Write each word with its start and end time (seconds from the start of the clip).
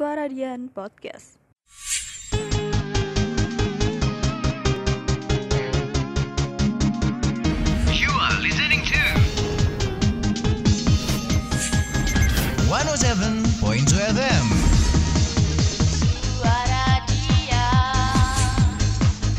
Suara 0.00 0.32
Dian 0.32 0.72
Podcast. 0.72 1.36
You 7.92 8.08
are 8.08 8.40
listening 8.40 8.80
to 8.88 8.96
107.2 12.64 13.92
FM. 14.16 14.46
Suara 16.32 17.04
dia 17.04 17.68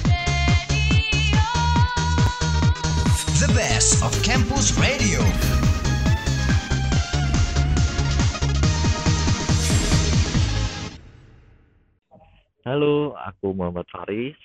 Radio 0.06 0.94
The 3.42 3.50
best 3.58 4.06
of 4.06 4.14
campus 4.22 4.78
radio. 4.78 5.26
Halo, 12.62 13.18
aku 13.18 13.58
Muhammad 13.58 13.90
Faris. 13.90 14.38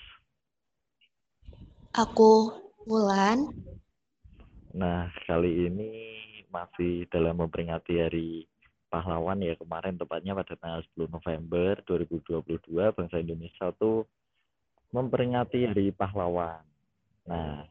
Aku 1.92 2.48
Wulan. 2.88 3.52
Nah, 4.72 5.12
kali 5.28 5.68
ini 5.68 6.16
masih 6.48 7.04
dalam 7.12 7.36
memperingati 7.44 8.00
Hari 8.00 8.48
Pahlawan 8.88 9.44
ya 9.44 9.52
kemarin 9.60 10.00
tepatnya 10.00 10.32
pada 10.32 10.56
tanggal 10.56 10.80
10 10.96 11.12
November 11.12 11.76
2022 11.84 12.96
bangsa 12.96 13.20
Indonesia 13.20 13.68
tuh 13.76 14.08
memperingati 14.96 15.68
Hari 15.68 15.92
Pahlawan. 15.92 16.64
Nah, 17.28 17.68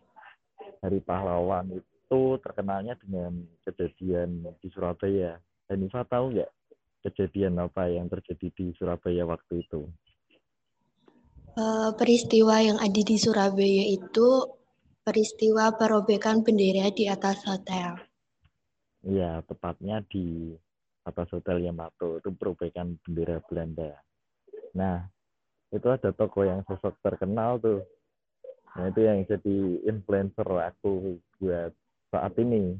Hari 0.85 1.02
Pahlawan 1.02 1.73
itu 1.73 2.21
terkenalnya 2.46 2.93
dengan 3.02 3.34
kejadian 3.66 4.46
di 4.62 4.70
Surabaya. 4.70 5.41
Hanifa 5.73 6.05
tahu 6.05 6.38
nggak 6.38 6.54
kejadian 7.02 7.57
apa 7.66 7.90
yang 7.90 8.05
terjadi 8.13 8.54
di 8.54 8.77
Surabaya 8.77 9.26
waktu 9.26 9.66
itu? 9.66 9.90
Eh, 11.55 11.91
peristiwa 11.95 12.59
yang 12.59 12.75
ada 12.84 12.99
di 12.99 13.15
Surabaya 13.15 13.87
itu 13.87 14.43
peristiwa 15.07 15.71
perobekan 15.79 16.43
bendera 16.43 16.91
di 16.91 17.07
atas 17.07 17.47
hotel. 17.47 17.95
Iya, 19.07 19.39
tepatnya 19.47 20.03
di 20.03 20.51
atas 21.07 21.31
Hotel 21.31 21.63
Yamato 21.63 22.20
itu 22.20 22.27
perobekan 22.35 22.99
bendera 22.99 23.39
Belanda. 23.47 23.95
Nah, 24.75 25.07
itu 25.71 25.87
ada 25.87 26.12
toko 26.12 26.43
yang 26.43 26.59
sosok 26.67 26.99
terkenal 26.99 27.55
tuh. 27.63 27.87
Nah, 28.75 28.91
itu 28.91 29.07
yang 29.07 29.23
jadi 29.23 29.57
influencer 29.87 30.49
aku 30.59 31.23
buat 31.40 31.71
saat 32.12 32.35
ini. 32.35 32.75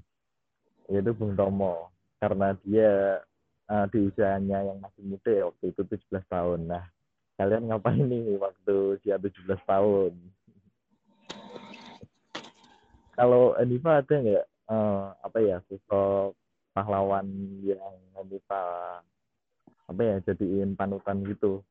Yaitu 0.91 1.15
Bung 1.15 1.39
Tomo. 1.39 1.95
Karena 2.19 2.51
dia 2.59 3.23
eh, 3.71 3.85
di 3.87 4.11
usianya 4.11 4.67
yang 4.67 4.83
masih 4.83 5.15
muda 5.15 5.47
waktu 5.47 5.71
itu 5.71 5.81
17 5.87 6.27
tahun. 6.27 6.67
Nah, 6.67 6.83
kalian 7.36 7.67
ngapain 7.67 8.05
nih 8.08 8.39
waktu 8.39 9.00
usia 9.00 9.19
17 9.19 9.59
tahun? 9.67 10.14
Kalau 13.16 13.55
Anifa 13.55 14.03
ada 14.03 14.16
nggak 14.16 14.45
eh, 14.47 15.05
apa 15.23 15.38
ya 15.39 15.58
sosok 15.67 16.36
pahlawan 16.75 17.28
yang 17.63 17.95
Anifa 18.19 18.63
apa 19.86 20.02
ya 20.02 20.16
jadiin 20.25 20.75
panutan 20.75 21.23
gitu? 21.23 21.63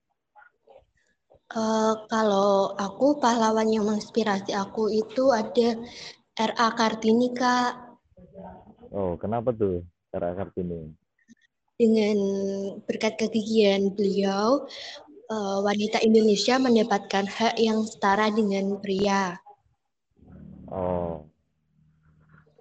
Eh, 1.54 1.94
kalau 2.10 2.72
aku 2.74 3.20
pahlawan 3.20 3.68
yang 3.68 3.84
menginspirasi 3.86 4.56
aku 4.56 4.90
itu 4.90 5.30
ada 5.30 5.78
R.A. 6.34 6.68
Kartini 6.74 7.30
Kak. 7.30 7.94
Oh, 8.90 9.14
kenapa 9.14 9.54
tuh 9.54 9.86
cara 10.10 10.34
Kartini? 10.34 10.90
Dengan 11.78 12.18
berkat 12.86 13.18
kegigihan 13.18 13.90
beliau, 13.94 14.66
eh, 15.30 15.58
wanita 15.64 15.98
Indonesia 16.04 16.60
mendapatkan 16.60 17.24
hak 17.28 17.54
yang 17.60 17.80
setara 17.84 18.28
dengan 18.32 18.76
pria. 18.80 19.38
Oh, 20.68 21.28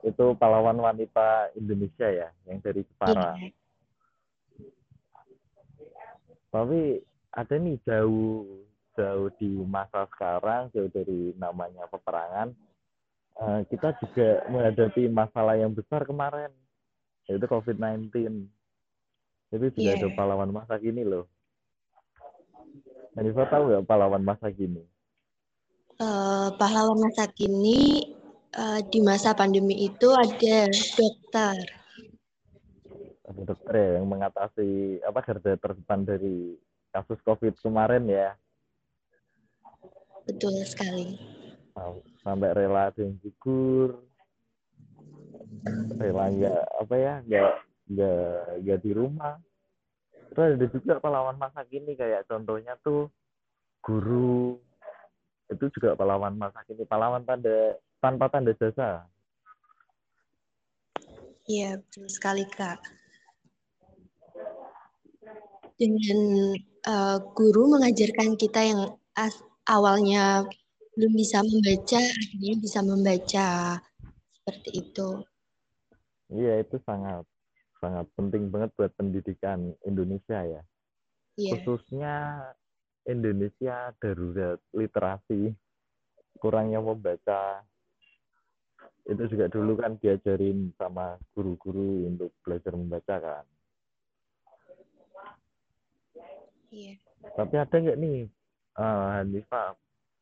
itu 0.03 0.35
pahlawan 0.35 0.77
wanita 0.77 1.55
Indonesia 1.55 2.07
ya, 2.11 2.29
yang 2.45 2.59
dari 2.59 2.83
Jepara. 2.83 3.39
Iya. 3.39 3.49
Tapi 6.53 7.01
ada 7.33 7.55
nih 7.57 7.81
jauh 7.81 8.45
jauh 8.93 9.29
di 9.41 9.49
masa 9.65 10.05
sekarang, 10.05 10.69
jauh 10.69 10.91
dari 10.93 11.33
namanya 11.33 11.89
peperangan, 11.89 12.53
eh, 13.41 13.61
kita 13.73 13.97
juga 13.97 14.45
menghadapi 14.53 15.09
masalah 15.09 15.57
yang 15.57 15.73
besar 15.73 16.05
kemarin, 16.05 16.53
yaitu 17.25 17.49
COVID-19. 17.49 18.45
Itu 19.49 19.65
juga 19.73 19.97
Iya. 19.97 19.97
ada 19.97 20.07
pahlawan 20.13 20.53
masa 20.53 20.77
kini 20.77 21.01
loh. 21.01 21.25
Hanifa 23.13 23.45
tahu 23.45 23.63
nggak 23.69 23.85
pahlawan 23.85 24.23
masa 24.25 24.49
kini? 24.49 24.81
Eh, 26.01 26.47
pahlawan 26.57 26.97
masa 26.97 27.29
kini 27.29 28.01
eh, 28.49 28.79
di 28.89 28.99
masa 29.05 29.37
pandemi 29.37 29.85
itu 29.85 30.09
ada 30.09 30.69
dokter. 30.97 31.57
Ada 33.23 33.41
dokter 33.45 33.73
ya 33.77 33.89
yang 34.01 34.07
mengatasi 34.09 34.99
apa 35.05 35.19
garda 35.21 35.53
terdepan 35.55 36.01
dari 36.03 36.57
kasus 36.89 37.21
COVID 37.21 37.53
kemarin 37.61 38.09
ya. 38.09 38.33
Betul 40.25 40.57
sekali. 40.65 41.17
Sam- 41.77 42.01
Sampai 42.23 42.55
rela 42.55 42.87
ada 42.87 43.03
yang 43.03 43.19
gugur, 43.19 43.99
rela 45.99 46.31
nggak 46.31 46.61
apa 46.79 46.95
ya 46.95 47.13
nggak 47.27 47.51
nggak 47.91 48.31
nggak 48.63 48.79
di 48.79 48.91
rumah. 48.95 49.35
Terus 50.33 50.57
ada 50.57 50.67
juga 50.73 50.93
pahlawan 50.97 51.37
masa 51.37 51.61
kini 51.69 51.93
kayak 51.93 52.25
contohnya 52.25 52.73
tuh 52.81 53.13
guru 53.85 54.57
itu 55.45 55.65
juga 55.77 55.93
pahlawan 55.93 56.33
masa 56.33 56.65
kini 56.65 56.81
pahlawan 56.89 57.21
tanda 57.21 57.77
tanpa 58.01 58.25
tanda 58.33 58.49
jasa. 58.57 59.05
Iya, 61.45 61.77
betul 61.77 62.09
sekali, 62.09 62.49
Kak. 62.49 62.81
Dengan 65.77 66.19
eh, 66.83 67.17
guru 67.37 67.77
mengajarkan 67.77 68.33
kita 68.33 68.61
yang 68.63 68.81
as- 69.13 69.43
awalnya 69.69 70.47
belum 70.97 71.13
bisa 71.13 71.45
membaca, 71.45 72.01
akhirnya 72.01 72.53
bisa 72.57 72.79
membaca. 72.81 73.49
Seperti 74.33 74.69
itu. 74.75 75.09
Iya 76.33 76.65
itu 76.65 76.75
sangat 76.83 77.23
sangat 77.83 78.07
penting 78.15 78.47
banget 78.47 78.71
buat 78.79 78.95
pendidikan 78.95 79.75
Indonesia 79.83 80.39
ya. 80.39 80.63
Iya, 81.35 81.51
khususnya 81.59 82.15
Indonesia 83.03 83.91
darurat 83.99 84.61
literasi 84.71 85.51
kurangnya 86.39 86.79
membaca 86.79 87.65
itu 89.03 89.23
juga 89.27 89.51
dulu 89.51 89.75
kan 89.75 89.99
diajarin 89.99 90.71
sama 90.79 91.19
guru-guru 91.35 92.07
untuk 92.07 92.31
belajar 92.39 92.71
membaca 92.71 93.15
kan 93.19 93.45
iya. 96.71 96.95
tapi 97.35 97.55
ada 97.59 97.75
nggak 97.75 97.99
nih 97.99 98.31
eh 98.79 99.07
Hanifa 99.19 99.75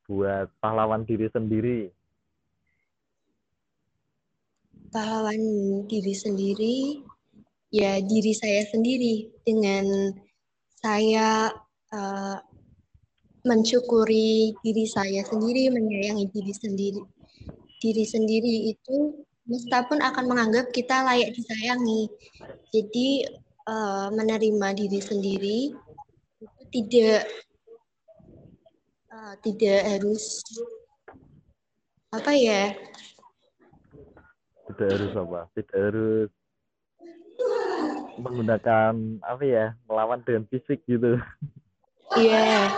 buat 0.09 0.49
pahlawan 0.57 1.05
diri 1.05 1.29
sendiri 1.29 1.93
Pahlawan 4.91 5.39
diri 5.87 6.11
sendiri, 6.11 6.99
ya 7.71 8.03
diri 8.03 8.35
saya 8.35 8.67
sendiri 8.67 9.31
dengan 9.47 10.11
saya 10.83 11.49
eh, 11.95 12.37
mensyukuri 13.47 14.53
diri 14.61 14.85
saya 14.85 15.23
sendiri, 15.25 15.71
menyayangi 15.71 16.29
diri 16.29 16.53
sendiri. 16.53 17.01
Diri 17.81 18.05
sendiri 18.05 18.75
itu 18.75 19.25
meskipun 19.49 20.03
akan 20.03 20.25
menganggap 20.29 20.69
kita 20.69 21.01
layak 21.01 21.33
disayangi. 21.33 22.11
Jadi 22.75 23.25
eh, 23.65 24.07
menerima 24.11 24.67
diri 24.75 24.99
sendiri 24.99 25.59
itu 26.43 26.61
tidak 26.75 27.25
eh, 29.09 29.35
tidak 29.41 29.79
harus 29.87 30.43
apa 32.11 32.35
ya? 32.35 32.75
tidak 34.71 34.87
harus 34.87 35.13
apa 35.19 35.39
tidak 35.51 35.77
harus 35.77 36.31
menggunakan 38.21 38.93
apa 39.25 39.43
ya 39.43 39.65
melawan 39.89 40.21
dengan 40.21 40.45
fisik 40.47 40.83
gitu. 40.85 41.17
Iya. 42.19 42.69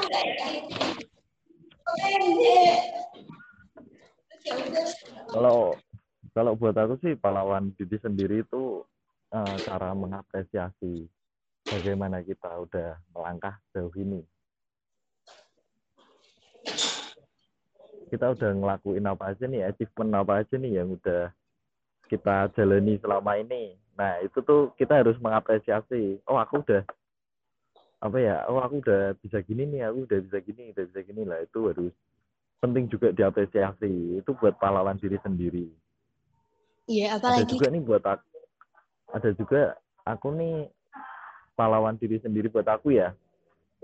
kalau 5.33 5.73
kalau 6.33 6.53
buat 6.53 6.77
aku 6.77 7.01
sih 7.01 7.13
pahlawan 7.17 7.73
diri 7.77 7.97
sendiri 7.97 8.45
itu 8.45 8.85
eh, 9.33 9.55
cara 9.65 9.91
mengapresiasi 9.97 11.09
bagaimana 11.65 12.21
kita 12.21 12.49
udah 12.49 13.01
melangkah 13.13 13.57
jauh 13.73 13.93
ini. 13.97 14.21
Kita 18.13 18.29
udah 18.37 18.49
ngelakuin 18.53 19.09
apa 19.09 19.33
aja 19.33 19.49
nih 19.49 19.65
achievement 19.65 20.21
apa 20.21 20.45
aja 20.45 20.55
nih 20.61 20.77
yang 20.77 20.93
udah 20.93 21.33
kita 22.05 22.53
jalani 22.53 23.01
selama 23.01 23.41
ini 23.41 23.82
nah 23.93 24.17
itu 24.25 24.41
tuh 24.41 24.73
kita 24.75 25.01
harus 25.01 25.17
mengapresiasi. 25.21 26.21
Oh 26.25 26.37
aku 26.39 26.65
udah 26.65 26.81
apa 28.03 28.17
ya? 28.19 28.43
Oh 28.49 28.59
aku 28.59 28.81
udah 28.83 29.13
bisa 29.21 29.39
gini 29.45 29.69
nih 29.69 29.87
aku 29.87 30.09
udah 30.09 30.19
bisa 30.23 30.37
gini 30.41 30.73
udah 30.73 30.83
bisa 30.89 31.01
gini 31.05 31.21
lah. 31.23 31.39
Itu 31.45 31.69
harus 31.69 31.93
penting 32.59 32.89
juga 32.89 33.13
diapresiasi. 33.13 34.19
Itu 34.19 34.33
buat 34.37 34.57
pahlawan 34.57 34.97
diri 34.97 35.17
sendiri. 35.21 35.67
Iya, 36.89 37.15
ada 37.15 37.39
apalagi 37.39 37.55
juga 37.55 37.67
nih 37.71 37.83
buat 37.83 38.03
aku 38.03 38.27
ada 39.13 39.29
juga 39.37 39.61
aku 40.03 40.27
nih 40.35 40.55
pahlawan 41.55 41.95
diri 41.95 42.17
sendiri 42.19 42.49
buat 42.49 42.67
aku 42.67 42.97
ya. 42.97 43.13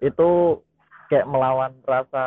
Itu 0.01 0.61
kayak 1.07 1.29
melawan 1.29 1.77
rasa 1.85 2.25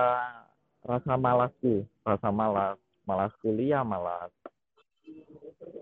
rasa 0.87 1.12
malasku. 1.19 1.85
Rasa 2.02 2.31
malas 2.35 2.78
malas 3.06 3.32
kuliah 3.43 3.82
malas 3.82 4.31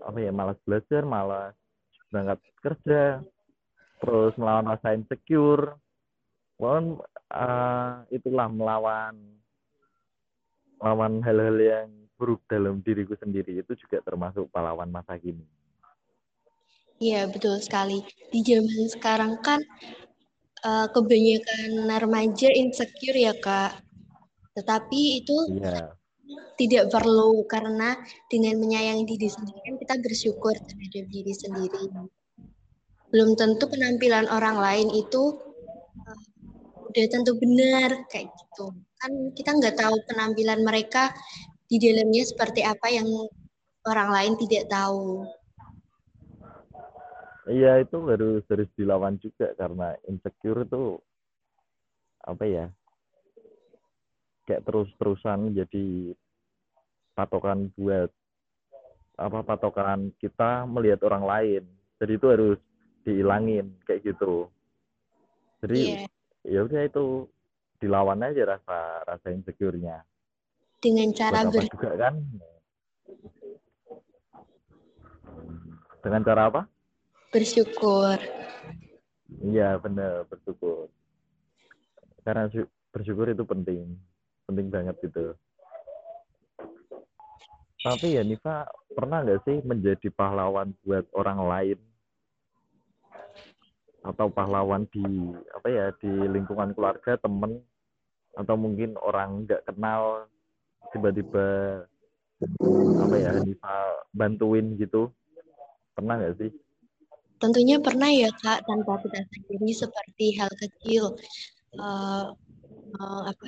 apa 0.01 0.17
ya 0.17 0.33
malas 0.33 0.57
belajar 0.65 1.05
malas 1.05 1.53
berangkat 2.11 2.39
kerja 2.59 3.03
terus 4.03 4.33
melawan 4.35 4.67
rasa 4.67 4.93
insecure 4.93 5.79
melawan 6.59 6.99
eh, 7.31 7.91
itulah 8.13 8.47
melawan 8.51 9.15
melawan 10.77 11.13
hal-hal 11.23 11.57
yang 11.57 11.89
buruk 12.19 12.43
dalam 12.45 12.83
diriku 12.83 13.15
sendiri 13.17 13.63
itu 13.63 13.73
juga 13.79 14.03
termasuk 14.03 14.45
pahlawan 14.51 14.91
masa 14.91 15.15
kini 15.17 15.47
Iya, 17.01 17.25
betul 17.33 17.57
sekali. 17.57 18.05
Di 18.29 18.45
zaman 18.45 18.85
sekarang 18.93 19.41
kan 19.41 19.57
eh, 20.61 20.87
kebanyakan 20.93 21.89
remaja 21.97 22.53
insecure 22.53 23.17
ya, 23.17 23.33
Kak. 23.33 23.81
Tetapi 24.53 25.25
itu 25.25 25.37
iya 25.57 25.97
tidak 26.55 26.93
perlu 26.93 27.41
karena 27.49 27.97
dengan 28.29 28.61
menyayangi 28.61 29.05
diri 29.07 29.29
sendiri 29.31 29.59
kan 29.65 29.75
kita 29.81 29.95
bersyukur 30.01 30.53
terhadap 30.53 31.05
diri 31.09 31.33
sendiri. 31.33 31.83
Belum 33.11 33.35
tentu 33.35 33.67
penampilan 33.67 34.29
orang 34.31 34.57
lain 34.61 34.87
itu 34.93 35.41
eh, 36.07 36.21
udah 36.91 37.05
tentu 37.11 37.35
benar 37.39 38.07
kayak 38.07 38.29
gitu. 38.29 38.71
Kan 39.01 39.11
kita 39.35 39.57
nggak 39.57 39.75
tahu 39.79 39.95
penampilan 40.07 40.61
mereka 40.63 41.11
di 41.65 41.79
dalamnya 41.79 42.23
seperti 42.27 42.61
apa 42.67 42.87
yang 42.91 43.07
orang 43.87 44.09
lain 44.11 44.33
tidak 44.37 44.69
tahu. 44.69 45.25
Iya 47.49 47.81
itu 47.81 47.97
harus 48.05 48.45
harus 48.47 48.69
dilawan 48.77 49.17
juga 49.17 49.49
karena 49.57 49.97
insecure 50.05 50.61
itu 50.61 51.01
apa 52.21 52.45
ya 52.45 52.65
kayak 54.45 54.65
terus-terusan 54.65 55.53
jadi 55.53 56.15
patokan 57.13 57.69
buat 57.77 58.09
apa 59.19 59.39
patokan 59.45 60.09
kita 60.17 60.65
melihat 60.65 61.05
orang 61.05 61.25
lain. 61.25 61.63
Jadi 62.01 62.11
itu 62.17 62.27
harus 62.31 62.59
dihilangin 63.05 63.69
kayak 63.85 64.01
gitu. 64.13 64.49
Jadi 65.61 66.01
Iya, 66.01 66.09
ya 66.41 66.59
udah 66.65 66.81
itu 66.89 67.29
dilawan 67.77 68.25
aja 68.25 68.57
rasa 68.57 68.77
rasa 69.05 69.27
insecure-nya. 69.29 70.01
Dengan 70.81 71.13
cara 71.13 71.45
ber 71.45 71.69
juga 71.69 71.91
kan? 71.93 72.15
Dengan 76.01 76.21
cara 76.25 76.41
apa? 76.49 76.61
Bersyukur. 77.29 78.17
Iya 79.45 79.77
benar 79.77 80.25
bersyukur. 80.25 80.89
Karena 82.25 82.49
sy- 82.49 82.69
bersyukur 82.89 83.29
itu 83.29 83.45
penting, 83.45 83.97
penting 84.51 84.67
banget 84.67 84.95
gitu. 84.99 85.31
Tapi 87.81 88.19
ya 88.19 88.21
Nifa 88.21 88.67
pernah 88.93 89.23
nggak 89.23 89.41
sih 89.47 89.57
menjadi 89.65 90.11
pahlawan 90.13 90.75
buat 90.83 91.07
orang 91.15 91.39
lain 91.47 91.79
atau 94.03 94.27
pahlawan 94.29 94.85
di 94.91 95.05
apa 95.55 95.67
ya 95.69 95.85
di 95.97 96.11
lingkungan 96.29 96.75
keluarga 96.77 97.17
temen 97.17 97.61
atau 98.37 98.55
mungkin 98.59 98.99
orang 99.01 99.47
nggak 99.47 99.65
kenal 99.65 100.29
tiba-tiba 100.93 101.47
apa 103.01 103.15
ya 103.17 103.31
Nifa 103.41 104.05
bantuin 104.13 104.77
gitu 104.77 105.09
pernah 105.95 106.21
nggak 106.21 106.37
sih? 106.37 106.51
Tentunya 107.41 107.81
pernah 107.81 108.13
ya 108.13 108.29
Kak, 108.29 108.69
tanpa 108.69 109.01
kita 109.01 109.25
sadari 109.25 109.73
seperti 109.73 110.25
hal 110.37 110.51
kecil, 110.53 111.17
eh, 111.73 112.27
eh, 113.01 113.21
apa, 113.33 113.45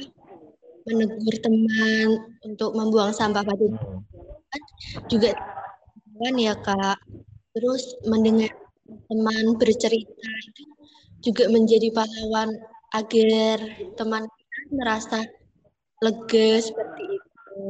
menegur 0.84 1.36
teman 1.40 2.08
untuk 2.44 2.76
membuang 2.76 3.16
sampah 3.16 3.44
pada 3.44 3.66
Hmm. 3.66 4.04
juga 5.08 5.34
kan 6.20 6.36
ya 6.38 6.54
Kak. 6.54 7.00
Terus 7.54 7.98
mendengar 8.06 8.52
teman 9.10 9.58
bercerita 9.58 10.30
itu 10.50 10.64
juga 11.24 11.48
menjadi 11.50 11.90
pahlawan 11.94 12.54
agar 12.94 13.58
teman 13.98 14.24
kita 14.30 14.58
merasa 14.74 15.20
lega 16.04 16.50
seperti 16.62 17.04
itu. 17.18 17.62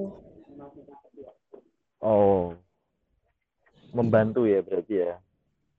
Oh, 2.03 2.51
membantu 3.95 4.43
ya 4.43 4.59
berarti 4.59 4.93
ya. 4.99 5.13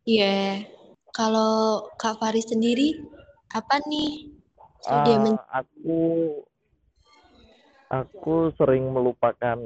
Iya. 0.09 0.37
Kalau 1.13 1.89
Kak 2.01 2.19
Faris 2.21 2.49
sendiri 2.49 3.01
apa 3.53 3.81
nih? 3.87 4.33
So, 4.85 4.93
dia 5.05 5.17
men- 5.21 5.37
Ah, 5.49 5.65
aku 5.65 5.97
aku 7.89 8.53
sering 8.57 8.89
melupakan 8.93 9.59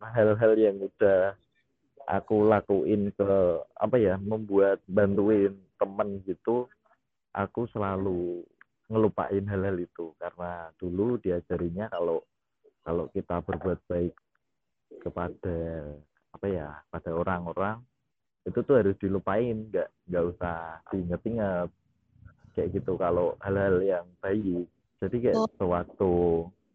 hal-hal 0.00 0.52
yang 0.56 0.76
udah 0.80 1.36
aku 2.08 2.48
lakuin 2.48 3.12
ke 3.14 3.30
apa 3.78 3.96
ya 4.00 4.18
membuat 4.18 4.82
bantuin 4.88 5.54
temen 5.78 6.20
gitu. 6.26 6.66
Aku 7.30 7.70
selalu 7.70 8.42
ngelupain 8.90 9.46
hal-hal 9.46 9.78
itu. 9.78 10.12
Karena 10.18 10.68
dulu 10.76 11.20
diajarinya 11.22 11.86
kalau 11.92 12.26
kalau 12.82 13.06
kita 13.14 13.38
berbuat 13.44 13.78
baik 13.86 14.14
kepada 15.04 15.86
apa 16.34 16.46
ya 16.50 16.68
pada 16.90 17.10
orang-orang 17.14 17.78
itu 18.48 18.58
tuh 18.66 18.82
harus 18.82 18.96
dilupain. 18.98 19.70
Nggak 19.70 19.88
nggak 20.10 20.24
usah 20.34 20.82
diinget-inget 20.90 21.70
kayak 22.58 22.68
gitu 22.74 22.98
kalau 22.98 23.38
hal-hal 23.44 23.78
yang 23.78 24.06
baik. 24.18 24.66
Jadi 25.00 25.16
kayak 25.22 25.38
Oh. 25.38 25.48
sewaktu 25.56 26.12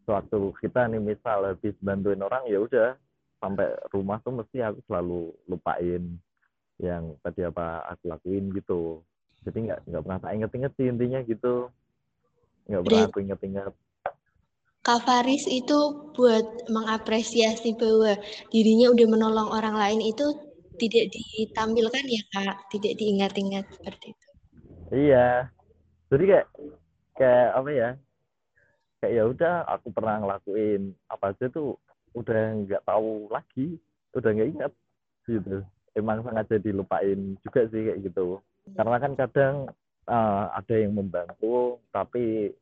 sewaktu 0.06 0.54
kita 0.62 0.88
nih 0.88 1.02
misal 1.02 1.50
habis 1.50 1.75
bantuin 1.81 2.22
orang 2.22 2.46
ya 2.46 2.62
udah 2.62 2.94
sampai 3.42 3.74
rumah 3.92 4.22
tuh 4.22 4.34
mesti 4.38 4.63
aku 4.63 4.80
selalu 4.88 5.34
lupain 5.50 6.18
yang 6.80 7.18
tadi 7.22 7.46
apa 7.46 7.84
aku 7.92 8.13
lakuin 8.13 8.52
gitu 8.54 9.02
jadi 9.46 9.57
nggak 9.69 9.80
nggak 9.90 10.04
pernah 10.04 10.19
tak 10.22 10.34
inget-inget 10.38 10.72
sih 10.78 10.88
intinya 10.88 11.19
gitu 11.25 11.56
nggak 12.66 12.84
pernah 12.84 13.04
aku 13.10 13.18
inget-inget 13.22 13.74
Kak 14.85 15.02
Faris 15.02 15.50
itu 15.50 16.14
buat 16.14 16.69
mengapresiasi 16.69 17.74
bahwa 17.74 18.21
dirinya 18.54 18.94
udah 18.94 19.07
menolong 19.09 19.50
orang 19.50 19.74
lain 19.74 19.97
itu 19.97 20.30
tidak 20.78 21.09
ditampilkan 21.09 22.06
ya 22.06 22.21
Kak, 22.30 22.69
tidak 22.69 22.94
diingat-ingat 23.02 23.66
seperti 23.74 24.14
itu. 24.14 24.28
Iya. 24.94 25.50
Jadi 26.14 26.24
kayak 26.30 26.47
kayak 27.18 27.50
apa 27.57 27.69
ya? 27.74 27.90
Kayak 29.04 29.14
ya 29.14 29.23
udah 29.28 29.56
aku 29.68 29.87
pernah 29.92 30.16
ngelakuin 30.23 30.95
apa 31.11 31.35
aja 31.35 31.45
tuh 31.52 31.75
udah 32.16 32.64
nggak 32.64 32.83
tahu 32.87 33.28
lagi, 33.28 33.75
udah 34.16 34.30
nggak 34.31 34.52
ingat 34.56 34.71
gitu. 35.28 35.61
Emang 35.95 36.23
sengaja 36.23 36.56
dilupain 36.59 37.35
juga 37.44 37.68
sih 37.71 37.92
kayak 37.92 38.02
gitu. 38.07 38.40
Karena 38.75 38.97
kan 38.99 39.14
kadang 39.14 39.56
eh, 40.07 40.45
ada 40.56 40.75
yang 40.75 40.95
membantu 40.95 41.80
tapi 41.92 42.56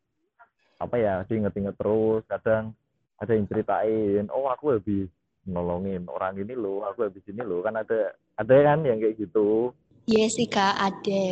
apa 0.82 0.96
ya 0.98 1.14
diinget-inget 1.30 1.76
terus. 1.78 2.26
Kadang 2.26 2.74
ada 3.22 3.32
yang 3.32 3.48
ceritain, 3.48 4.26
oh 4.34 4.50
aku 4.50 4.76
habis 4.76 5.08
nolongin 5.48 6.08
orang 6.08 6.40
ini 6.40 6.56
loh, 6.58 6.84
aku 6.88 7.08
habis 7.08 7.24
ini 7.30 7.40
loh. 7.46 7.62
Kan 7.62 7.78
ada 7.78 8.16
ada 8.36 8.56
kan 8.66 8.82
yang 8.84 9.00
kayak 9.00 9.22
gitu. 9.22 9.72
Iya 10.04 10.28
sih 10.28 10.48
Kak, 10.52 10.76
ada. 10.76 11.24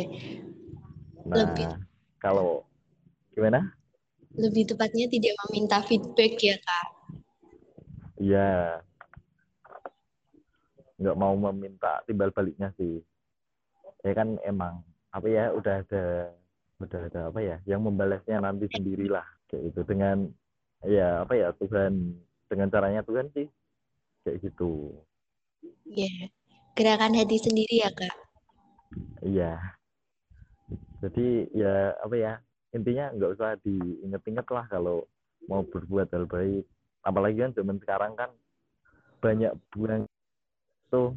Nah, 1.28 1.36
Lebih. 1.36 1.68
kalau 2.16 2.64
gimana? 3.36 3.68
Lebih 4.38 4.72
tepatnya 4.72 5.06
tidak 5.12 5.34
meminta 5.48 5.78
feedback 5.84 6.40
ya 6.40 6.56
Kak. 6.56 6.88
Iya. 8.16 8.80
Nggak 10.96 11.18
mau 11.18 11.34
meminta 11.36 12.00
timbal 12.08 12.32
baliknya 12.32 12.72
sih. 12.80 13.02
Ya 14.02 14.12
kan 14.16 14.40
emang 14.46 14.80
apa 15.12 15.26
ya 15.28 15.52
udah 15.52 15.84
ada 15.84 16.32
udah 16.80 17.00
ada 17.12 17.20
apa 17.30 17.40
ya 17.44 17.56
yang 17.68 17.84
membalasnya 17.84 18.42
nanti 18.42 18.66
sendirilah 18.72 19.22
kayak 19.46 19.70
gitu 19.70 19.86
dengan 19.86 20.26
ya 20.82 21.22
apa 21.22 21.36
ya 21.38 21.48
Tuhan 21.60 22.16
dengan 22.48 22.68
caranya 22.72 23.04
Tuhan 23.04 23.28
sih 23.36 23.46
kayak 24.24 24.40
gitu. 24.42 24.96
Iya. 25.86 26.32
Gerakan 26.72 27.12
hati 27.12 27.36
sendiri 27.36 27.84
ya 27.84 27.90
Kak. 27.92 28.16
Iya. 29.20 29.60
Jadi 31.04 31.52
ya 31.52 31.92
apa 32.00 32.14
ya 32.16 32.32
intinya 32.72 33.12
nggak 33.12 33.32
usah 33.36 33.50
diinget-inget 33.60 34.46
lah 34.48 34.64
kalau 34.68 35.04
mau 35.46 35.64
berbuat 35.64 36.08
hal 36.12 36.24
baik. 36.28 36.64
Apalagi 37.04 37.44
kan 37.44 37.52
zaman 37.52 37.78
sekarang 37.82 38.12
kan 38.16 38.30
banyak 39.22 39.52
buang 39.70 40.04
tuh 40.88 41.14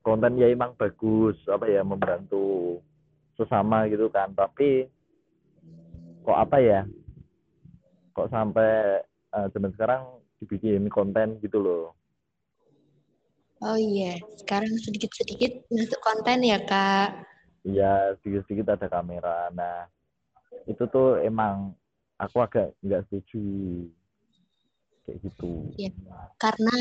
konten 0.00 0.40
ya 0.40 0.48
emang 0.48 0.74
bagus 0.74 1.36
apa 1.46 1.68
ya 1.68 1.84
membantu 1.84 2.80
sesama 3.36 3.86
gitu 3.92 4.08
kan. 4.08 4.32
Tapi 4.32 4.88
kok 6.24 6.38
apa 6.38 6.56
ya 6.60 6.80
kok 8.16 8.28
sampai 8.28 9.00
eh, 9.06 9.46
zaman 9.52 9.72
sekarang 9.76 10.02
dibikin 10.40 10.88
konten 10.88 11.36
gitu 11.44 11.60
loh 11.60 11.86
Oh 13.60 13.76
iya, 13.76 14.16
sekarang 14.40 14.72
sedikit-sedikit 14.80 15.68
masuk 15.68 16.00
konten 16.00 16.40
ya, 16.40 16.56
Kak. 16.64 17.28
Iya, 17.60 18.16
sedikit-sedikit 18.16 18.72
ada 18.72 18.88
kamera. 18.88 19.52
Nah, 19.52 19.84
itu 20.68 20.84
tuh 20.90 21.20
emang 21.24 21.72
aku 22.20 22.44
agak 22.44 22.76
nggak 22.84 23.04
setuju 23.08 23.44
kayak 25.08 25.18
gitu. 25.24 25.52
Iya. 25.80 25.92
Karena 26.36 26.74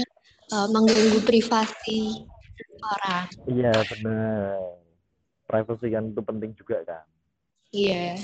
eh, 0.52 0.68
mengganggu 0.68 1.20
privasi 1.24 2.28
orang. 2.84 3.28
Iya, 3.48 3.74
benar. 3.96 4.60
Privacy 5.50 5.88
kan 5.90 6.04
itu 6.12 6.22
penting 6.22 6.52
juga 6.54 6.78
kan. 6.86 7.06
Iya. 7.74 8.18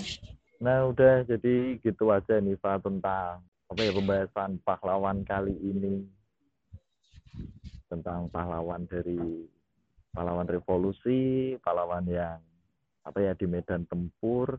Nah, 0.61 0.89
udah 0.89 1.25
jadi 1.27 1.77
gitu 1.81 2.09
aja 2.13 2.39
nih 2.39 2.57
Pak 2.57 2.85
tentang 2.85 3.43
apa 3.65 3.81
ya 3.81 3.91
pembahasan 3.91 4.61
pahlawan 4.61 5.25
kali 5.25 5.57
ini 5.57 6.05
tentang 7.89 8.29
pahlawan 8.29 8.85
dari 8.85 9.17
pahlawan 10.13 10.47
revolusi, 10.47 11.57
pahlawan 11.59 12.05
yang 12.05 12.39
apa 13.05 13.19
ya 13.21 13.33
di 13.37 13.45
medan 13.45 13.85
tempur 13.85 14.57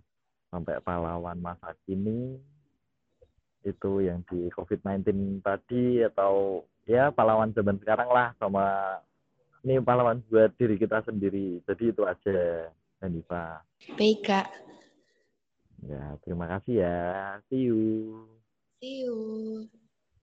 sampai 0.67 0.83
pahlawan 0.83 1.39
masa 1.39 1.79
kini 1.87 2.43
itu 3.63 4.03
yang 4.03 4.27
di 4.27 4.51
COVID-19 4.51 5.39
tadi 5.39 6.03
atau 6.03 6.67
ya 6.91 7.15
pahlawan 7.15 7.55
zaman 7.55 7.79
sekarang 7.79 8.11
lah 8.11 8.35
sama 8.43 8.99
ini 9.63 9.79
pahlawan 9.79 10.19
buat 10.27 10.51
diri 10.59 10.75
kita 10.75 11.07
sendiri. 11.07 11.63
Jadi 11.63 11.95
itu 11.95 12.03
aja, 12.03 12.67
Hanifa. 12.99 13.63
Baik, 13.95 14.27
Kak. 14.27 14.47
Ya, 15.87 16.19
terima 16.27 16.51
kasih 16.51 16.83
ya. 16.83 16.99
See 17.47 17.71
you. 17.71 17.83
See 18.83 19.07
you. 19.07 19.71